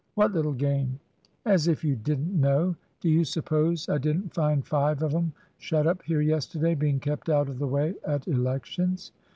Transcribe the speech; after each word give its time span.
"What 0.15 0.33
little 0.33 0.53
game?" 0.53 0.99
"As 1.45 1.67
if 1.67 1.83
you 1.83 1.95
didn't 1.95 2.33
know! 2.41 2.75
Do 3.01 3.07
you 3.07 3.23
suppose 3.23 3.87
I 3.87 3.99
didn't 3.99 4.33
find 4.33 4.65
five 4.65 5.03
of 5.03 5.13
'em 5.13 5.31
shut 5.59 5.85
up 5.85 6.01
here 6.01 6.21
yesterday, 6.21 6.73
being 6.73 6.99
kept 6.99 7.29
out 7.29 7.47
of 7.49 7.59
the 7.59 7.67
way 7.67 7.93
at 8.03 8.27
Elections?" 8.27 9.11